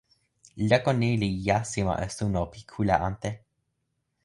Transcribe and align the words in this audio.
leko 0.69 0.89
ni 0.99 1.09
li 1.23 1.29
jasima 1.47 1.93
e 2.05 2.07
suno 2.17 2.41
pi 2.51 2.61
kule 2.71 2.95
ante. 3.09 3.29